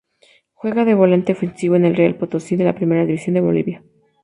Juega 0.55 0.83
de 0.83 0.95
volante 0.95 1.33
ofensivo 1.33 1.75
en 1.75 1.85
el 1.85 1.95
Real 1.95 2.15
Potosí 2.15 2.55
de 2.55 2.63
la 2.63 2.73
Primera 2.73 3.05
División 3.05 3.35
de 3.35 3.41
Bolivia. 3.41 3.83